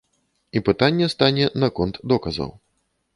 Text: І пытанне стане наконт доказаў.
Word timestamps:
І 0.57 0.61
пытанне 0.69 1.09
стане 1.15 1.45
наконт 1.65 1.99
доказаў. 2.13 2.51